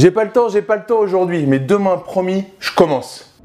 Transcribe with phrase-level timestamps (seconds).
[0.00, 3.38] J'ai pas le temps, j'ai pas le temps aujourd'hui, mais demain, promis, je commence.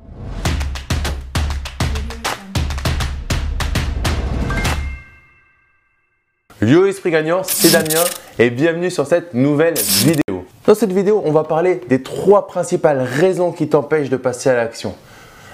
[6.62, 8.06] Yo Esprit Gagnant, c'est Damien
[8.40, 10.46] et bienvenue sur cette nouvelle vidéo.
[10.66, 14.56] Dans cette vidéo, on va parler des trois principales raisons qui t'empêchent de passer à
[14.56, 14.96] l'action.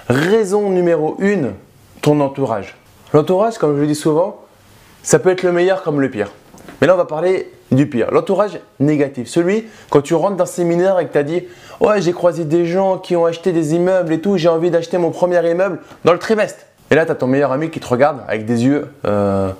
[0.08, 1.54] Raison numéro 1,
[2.00, 2.76] ton entourage.
[3.12, 4.40] L'entourage, comme je le dis souvent,
[5.02, 6.30] ça peut être le meilleur comme le pire.
[6.80, 8.10] Mais là, on va parler du pire.
[8.12, 9.28] L'entourage négatif.
[9.28, 11.42] Celui, quand tu rentres dans un séminaire et que tu as dit
[11.80, 14.98] Ouais, j'ai croisé des gens qui ont acheté des immeubles et tout, j'ai envie d'acheter
[14.98, 16.60] mon premier immeuble dans le trimestre.
[16.90, 19.50] Et là, tu as ton meilleur ami qui te regarde avec des yeux euh,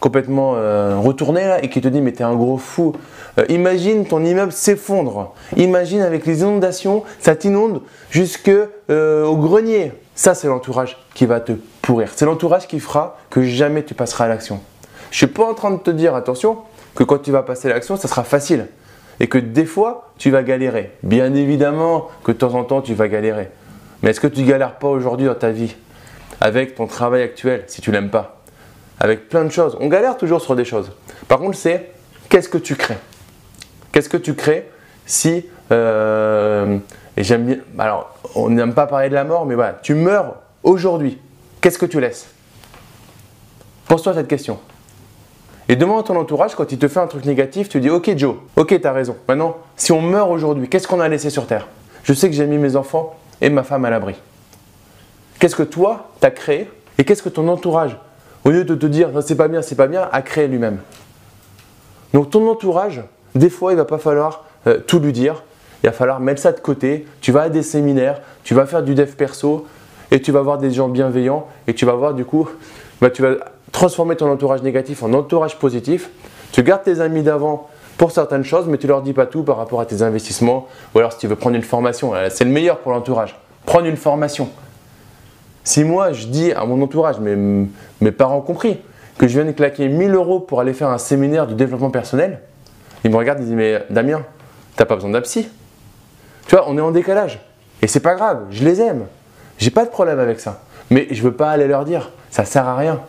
[0.00, 2.94] complètement euh, retournés et qui te dit Mais t'es un gros fou.
[3.38, 5.32] Euh, imagine ton immeuble s'effondre.
[5.56, 8.50] Imagine avec les inondations, ça t'inonde jusque
[8.88, 9.92] au grenier.
[10.16, 12.10] Ça, c'est l'entourage qui va te pourrir.
[12.14, 14.60] C'est l'entourage qui fera que jamais tu passeras à l'action.
[15.10, 16.58] Je suis pas en train de te dire, attention,
[17.00, 18.66] que quand tu vas passer l'action, ça sera facile.
[19.20, 20.92] Et que des fois, tu vas galérer.
[21.02, 23.48] Bien évidemment que de temps en temps, tu vas galérer.
[24.02, 25.74] Mais est-ce que tu galères pas aujourd'hui dans ta vie
[26.42, 28.42] Avec ton travail actuel, si tu l'aimes pas?
[28.98, 29.78] Avec plein de choses.
[29.80, 30.92] On galère toujours sur des choses.
[31.26, 31.90] Par contre, c'est
[32.28, 32.98] qu'est-ce que tu crées?
[33.92, 34.68] Qu'est-ce que tu crées
[35.06, 35.46] si.
[35.72, 36.76] Euh,
[37.16, 37.58] et j'aime bien.
[37.78, 41.16] Alors, on n'aime pas parler de la mort, mais voilà, tu meurs aujourd'hui.
[41.62, 42.26] Qu'est-ce que tu laisses?
[43.88, 44.58] Pose-toi cette question.
[45.70, 48.10] Et demande à ton entourage, quand il te fait un truc négatif, tu dis Ok,
[48.16, 49.16] Joe, ok, tu as raison.
[49.28, 51.68] Maintenant, si on meurt aujourd'hui, qu'est-ce qu'on a laissé sur Terre?
[52.02, 54.16] Je sais que j'ai mis mes enfants et ma femme à l'abri.
[55.38, 57.96] Qu'est-ce que toi, tu as créé Et qu'est-ce que ton entourage,
[58.44, 60.78] au lieu de te dire c'est pas bien, c'est pas bien, a créé lui-même?
[62.14, 63.04] Donc ton entourage,
[63.36, 65.44] des fois, il va pas falloir euh, tout lui dire.
[65.84, 67.06] Il va falloir mettre ça de côté.
[67.20, 69.68] Tu vas à des séminaires, tu vas faire du dev perso
[70.10, 72.48] et tu vas voir des gens bienveillants et tu vas voir du coup,
[73.00, 73.36] bah, tu vas
[73.72, 76.10] transformer ton entourage négatif en entourage positif.
[76.52, 79.56] Tu gardes tes amis d'avant pour certaines choses, mais tu leur dis pas tout par
[79.56, 80.66] rapport à tes investissements.
[80.94, 83.38] Ou alors si tu veux prendre une formation, c'est le meilleur pour l'entourage.
[83.66, 84.48] Prendre une formation.
[85.64, 88.78] Si moi je dis à mon entourage, mes, parents compris,
[89.18, 92.40] que je viens de claquer 1000 euros pour aller faire un séminaire de développement personnel,
[93.04, 94.22] ils me regardent et disent Mais Damien,
[94.76, 95.48] t'as pas besoin d'absy.
[96.46, 97.38] Tu vois, on est en décalage.
[97.82, 99.06] Et c'est pas grave, je les aime.
[99.58, 100.62] J'ai pas de problème avec ça.
[100.90, 103.00] Mais je veux pas aller leur dire, ça sert à rien.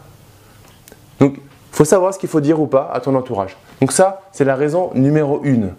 [1.21, 3.55] Donc, il faut savoir ce qu'il faut dire ou pas à ton entourage.
[3.79, 5.71] Donc ça, c'est la raison numéro une.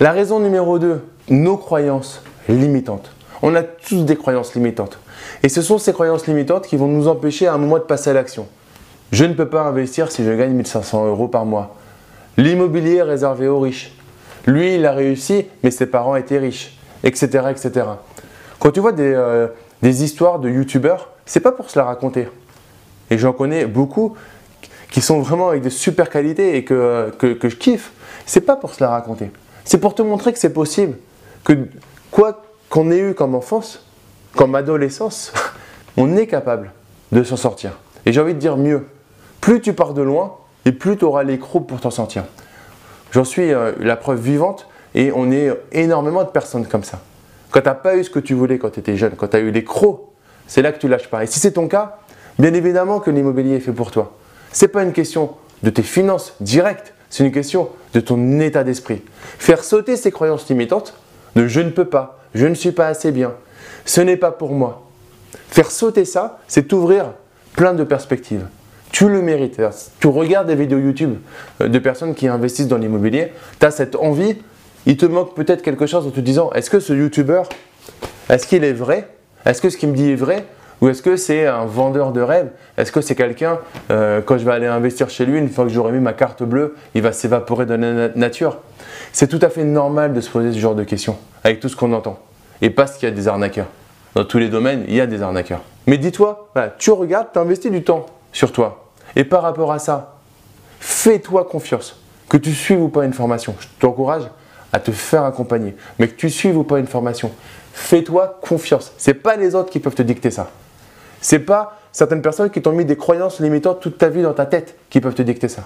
[0.00, 3.12] La raison numéro deux, nos croyances limitantes.
[3.42, 4.98] On a tous des croyances limitantes.
[5.42, 8.10] Et ce sont ces croyances limitantes qui vont nous empêcher à un moment de passer
[8.10, 8.48] à l'action.
[9.12, 11.76] Je ne peux pas investir si je gagne 1500 euros par mois.
[12.38, 13.92] L'immobilier est réservé aux riches.
[14.46, 17.48] Lui, il a réussi, mais ses parents étaient riches, etc.
[17.50, 17.86] etc.
[18.58, 19.48] Quand tu vois des, euh,
[19.82, 22.28] des histoires de youtubeurs, c'est pas pour se la raconter.
[23.10, 24.16] Et j'en connais beaucoup
[24.90, 27.92] qui sont vraiment avec de super qualités et que, que, je kiffe,
[28.24, 29.30] c'est pas pour se la raconter.
[29.64, 30.96] C'est pour te montrer que c'est possible.
[31.44, 31.68] Que
[32.10, 33.84] quoi qu'on ait eu comme enfance,
[34.36, 35.32] comme adolescence,
[35.96, 36.72] on est capable
[37.12, 37.72] de s'en sortir.
[38.04, 38.86] Et j'ai envie de dire mieux.
[39.40, 42.24] Plus tu pars de loin, et plus tu auras les crocs pour t'en sortir.
[43.12, 47.00] J'en suis euh, la preuve vivante et on est énormément de personnes comme ça.
[47.50, 49.36] Quand tu n'as pas eu ce que tu voulais quand tu étais jeune, quand tu
[49.36, 50.00] as eu les crocs,
[50.46, 51.22] c'est là que tu lâches pas.
[51.22, 51.98] Et si c'est ton cas,
[52.38, 54.12] bien évidemment que l'immobilier est fait pour toi.
[54.62, 59.02] N'est pas une question de tes finances directes, c'est une question de ton état d'esprit.
[59.38, 60.94] Faire sauter ces croyances limitantes
[61.34, 63.34] de je ne peux pas, je ne suis pas assez bien,
[63.84, 64.86] ce n'est pas pour moi.
[65.48, 67.12] Faire sauter ça, c'est t'ouvrir
[67.54, 68.46] plein de perspectives.
[68.92, 69.60] Tu le mérites.
[70.00, 71.16] Tu regardes des vidéos YouTube
[71.60, 74.36] euh, de personnes qui investissent dans l'immobilier, tu as cette envie,
[74.86, 77.42] il te manque peut-être quelque chose en te disant est-ce que ce YouTuber,
[78.30, 79.08] est-ce qu'il est vrai?
[79.44, 80.44] Est-ce que ce qu'il me dit est vrai?
[80.80, 82.50] Ou est-ce que c'est un vendeur de rêve?
[82.76, 83.58] Est-ce que c'est quelqu'un,
[83.90, 86.42] euh, quand je vais aller investir chez lui, une fois que j'aurai mis ma carte
[86.42, 88.58] bleue, il va s'évaporer de la nature?
[89.12, 91.76] C'est tout à fait normal de se poser ce genre de questions, avec tout ce
[91.76, 92.18] qu'on entend.
[92.60, 93.68] Et parce qu'il y a des arnaqueurs.
[94.14, 95.62] Dans tous les domaines, il y a des arnaqueurs.
[95.86, 98.90] Mais dis-toi, tu regardes, tu investis du temps sur toi.
[99.14, 100.16] Et par rapport à ça,
[100.80, 102.00] fais-toi confiance.
[102.28, 104.24] Que tu suives ou pas une formation, je t'encourage
[104.72, 105.76] à te faire accompagner.
[105.98, 107.30] Mais que tu suives ou pas une formation,
[107.72, 108.92] fais-toi confiance.
[108.98, 110.50] Ce n'est pas les autres qui peuvent te dicter ça.
[111.20, 114.46] C'est pas certaines personnes qui t'ont mis des croyances limitantes toute ta vie dans ta
[114.46, 115.62] tête qui peuvent te dicter ça.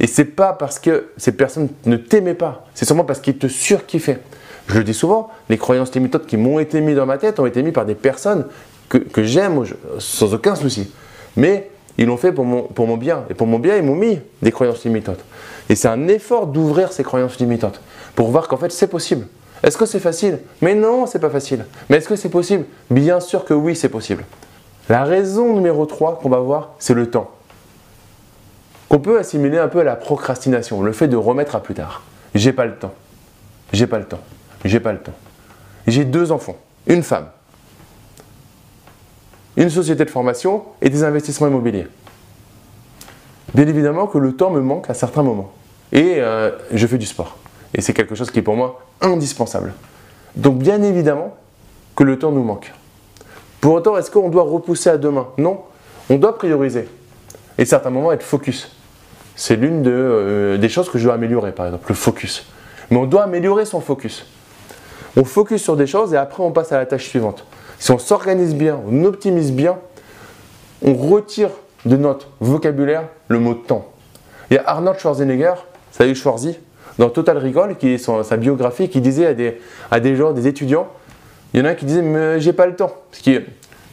[0.00, 3.46] Et c'est pas parce que ces personnes ne t'aimaient pas, c'est seulement parce qu'ils te
[3.46, 4.20] surkiffaient.
[4.68, 7.46] Je le dis souvent, les croyances limitantes qui m'ont été mises dans ma tête ont
[7.46, 8.46] été mises par des personnes
[8.88, 9.64] que, j'aime
[9.98, 10.90] sans aucun souci.
[11.36, 13.24] Mais ils l'ont fait pour mon, pour mon bien.
[13.30, 15.20] Et pour mon bien, ils m'ont mis des croyances limitantes.
[15.68, 17.80] Et c'est un effort d'ouvrir ces croyances limitantes
[18.14, 19.26] pour voir qu'en fait c'est possible.
[19.62, 20.40] Est-ce que c'est facile?
[20.60, 21.64] Mais non, c'est pas facile.
[21.88, 22.64] Mais est-ce que c'est possible?
[22.90, 24.24] Bien sûr que oui, c'est possible.
[24.88, 27.30] La raison numéro 3 qu'on va voir, c'est le temps.
[28.88, 32.02] Qu'on peut assimiler un peu à la procrastination, le fait de remettre à plus tard.
[32.34, 32.94] J'ai pas le temps.
[33.72, 34.20] J'ai pas le temps.
[34.64, 35.14] j'ai pas le temps.
[35.86, 36.56] J'ai deux enfants,
[36.86, 37.26] une femme,
[39.56, 41.86] une société de formation et des investissements immobiliers.
[43.54, 45.52] Bien évidemment que le temps me manque à certains moments.
[45.92, 47.38] Et euh, je fais du sport.
[47.76, 49.74] Et c'est quelque chose qui est pour moi indispensable.
[50.34, 51.36] Donc bien évidemment
[51.94, 52.72] que le temps nous manque.
[53.60, 55.28] Pour autant, est-ce qu'on doit repousser à demain?
[55.38, 55.60] Non,
[56.10, 56.88] on doit prioriser.
[57.58, 58.74] Et certains moments être focus.
[59.34, 62.46] C'est l'une euh, des choses que je dois améliorer, par exemple, le focus.
[62.90, 64.26] Mais on doit améliorer son focus.
[65.16, 67.44] On focus sur des choses et après on passe à la tâche suivante.
[67.78, 69.78] Si on s'organise bien, on optimise bien,
[70.82, 71.50] on retire
[71.84, 73.86] de notre vocabulaire le mot temps.
[74.50, 75.54] Il y a Arnold Schwarzenegger,
[75.90, 76.58] salut Schwarzy,
[76.98, 79.26] dans Total Recall, qui est sa biographie, qui disait
[79.90, 80.88] à des, gens, des étudiants,
[81.54, 82.92] il y en a qui disait mais j'ai pas le temps.
[83.10, 83.42] Parce que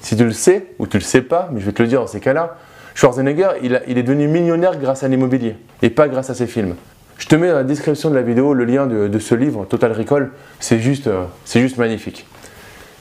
[0.02, 2.02] si tu le sais, ou tu le sais pas, mais je vais te le dire
[2.02, 2.58] dans ces cas-là,
[2.96, 6.76] Schwarzenegger, il, est devenu millionnaire grâce à l'immobilier et pas grâce à ses films.
[7.18, 9.92] Je te mets dans la description de la vidéo le lien de, ce livre, Total
[9.92, 10.32] Recall.
[10.60, 12.26] C'est juste, euh, magnifique.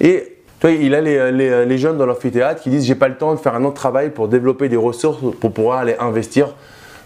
[0.01, 3.55] Et il a les, jeunes dans l'amphithéâtre qui disent j'ai pas le temps de faire
[3.55, 6.55] un autre travail pour développer des ressources pour pouvoir aller investir,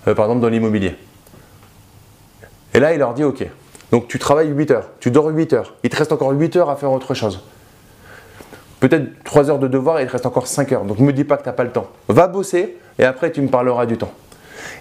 [0.07, 0.95] euh, par exemple, dans l'immobilier.
[2.77, 3.47] Et là, il leur dit ok.
[3.91, 6.69] Donc tu travailles 8 heures, tu dors 8 heures, il te reste encore 8 heures
[6.69, 7.41] à faire autre chose.
[8.81, 10.85] Peut-être 3 heures de devoir et il te reste encore 5 heures.
[10.85, 11.87] Donc ne me dis pas que tu n'as pas le temps.
[12.09, 14.13] Va bosser et après tu me parleras du temps.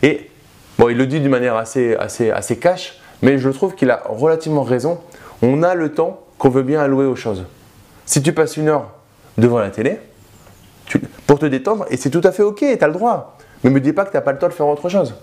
[0.04, 0.30] Et
[0.78, 4.04] bon, il le dit d'une manière assez, assez, assez cash, mais je trouve qu'il a
[4.10, 5.00] relativement raison.
[5.42, 7.46] On a le temps qu'on veut bien allouer aux choses.
[8.06, 8.92] Si tu passes une heure
[9.38, 10.00] devant la télé,
[11.28, 13.38] pour te détendre, et c'est tout à fait ok, tu as le droit.
[13.64, 15.16] Mais ne me dis pas que tu n'as pas le temps de faire autre chose.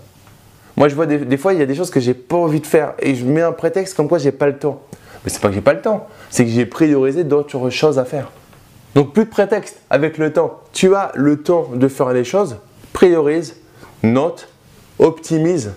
[0.75, 2.65] Moi, je vois des, fois, il y a des choses que j'ai pas envie de
[2.65, 4.81] faire et je mets un prétexte comme quoi j'ai pas le temps.
[5.23, 8.05] Mais c'est pas que j'ai pas le temps, c'est que j'ai priorisé d'autres choses à
[8.05, 8.31] faire.
[8.95, 10.59] Donc plus de prétexte avec le temps.
[10.73, 12.57] Tu as le temps de faire les choses,
[12.91, 13.55] priorise,
[14.01, 14.49] note,
[14.99, 15.73] optimise,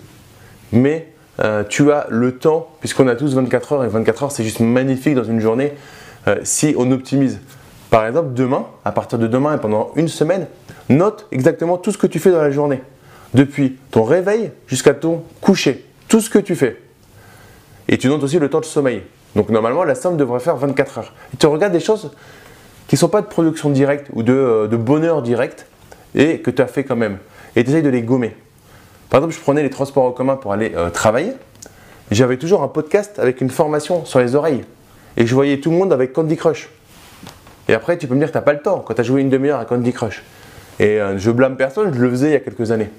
[0.73, 4.45] mais euh, tu as le temps, puisqu'on a tous 24 heures et 24 heures c'est
[4.45, 5.75] juste magnifique dans une journée
[6.27, 7.39] euh, si on optimise.
[7.91, 10.49] Par exemple, demain, à partir de demain et pendant une semaine,
[10.89, 12.81] note exactement tout ce que tu fais dans la journée
[13.34, 16.81] depuis ton réveil jusqu'à ton coucher, tout ce que tu fais.
[17.88, 19.02] Et tu notes aussi le temps de sommeil.
[19.34, 21.12] Donc normalement, la somme devrait faire 24 heures.
[21.34, 22.11] Et tu regardes des choses
[22.88, 25.67] qui ne sont pas de production directe ou de, euh, bonheur direct
[26.14, 27.19] et que tu as fait quand même.
[27.55, 28.34] Et tu essayes de les gommer.
[29.11, 31.32] Par exemple, je prenais les transports en commun pour aller euh, travailler.
[32.11, 34.64] J'avais toujours un podcast avec une formation sur les oreilles.
[35.17, 36.69] Et je voyais tout le monde avec Candy Crush.
[37.69, 39.05] Et après, tu peux me dire que tu n'as pas le temps quand tu as
[39.05, 40.23] joué une demi-heure à Candy Crush.
[40.78, 42.90] Et euh, je blâme personne, je le faisais il y a quelques années.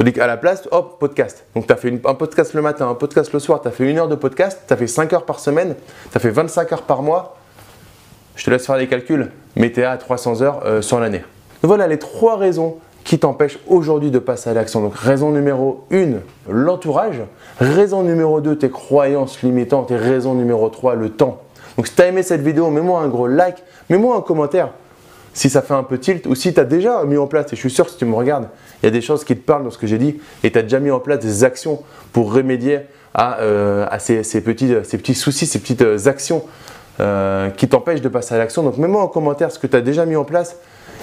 [0.00, 1.44] Tandis qu'à la place, hop, podcast.
[1.54, 3.90] Donc tu as fait un podcast le matin, un podcast le soir, tu as fait
[3.90, 5.74] une heure de podcast, tu as fait 5 heures par semaine,
[6.10, 7.36] tu as fait 25 heures par mois.
[8.34, 11.22] Je te laisse faire les calculs, mais tu es à 300 heures euh, sur l'année.
[11.62, 14.80] Voilà les trois raisons qui t'empêchent aujourd'hui de passer à l'action.
[14.80, 16.12] Donc raison numéro 1,
[16.48, 17.20] l'entourage.
[17.58, 19.90] Raison numéro 2, tes croyances limitantes.
[19.90, 21.42] Et raison numéro 3, le temps.
[21.76, 24.70] Donc si tu as aimé cette vidéo, mets-moi un gros like, mets-moi un commentaire
[25.32, 27.56] si ça fait un peu tilt ou si tu as déjà mis en place, et
[27.56, 28.48] je suis sûr si tu me regardes,
[28.82, 30.58] il y a des choses qui te parlent dans ce que j'ai dit et tu
[30.58, 31.82] as déjà mis en place des actions
[32.12, 32.80] pour remédier
[33.14, 36.44] à, euh, ces, petits, ces, petits, soucis, ces petites euh, actions
[37.00, 38.62] euh, qui t'empêchent de passer à l'action.
[38.62, 40.56] Donc mets-moi en commentaire ce que tu as déjà mis en place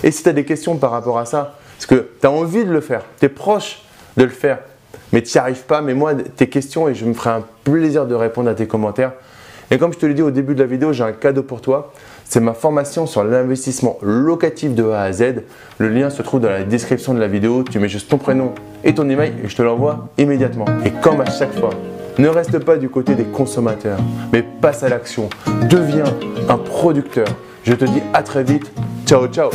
[0.04, 2.66] et si tu as des questions par rapport à ça, parce que tu as envie
[2.66, 3.82] de le faire, tu es proche
[4.16, 4.60] de le faire,
[5.12, 8.16] mais tu n'y arrives pas, mets-moi tes questions et je me ferai un plaisir de
[8.16, 9.14] répondre à tes commentaires.
[9.70, 11.62] Et comme je te l'ai dit au début de la vidéo, j'ai un cadeau pour
[11.62, 11.92] toi.
[12.30, 15.44] C'est ma formation sur l'investissement locatif de A à Z.
[15.78, 17.64] Le lien se trouve dans la description de la vidéo.
[17.64, 18.54] Tu mets juste ton prénom
[18.84, 20.66] et ton email et je te l'envoie immédiatement.
[20.86, 21.70] Et comme à chaque fois,
[22.18, 24.00] ne reste pas du côté des consommateurs,
[24.34, 25.30] mais passe à l'action.
[25.70, 26.06] Deviens
[26.50, 27.28] un producteur.
[27.64, 28.72] Je te dis à très vite.
[29.06, 29.50] Ciao, ciao